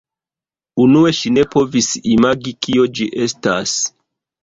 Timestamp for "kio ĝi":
2.67-3.11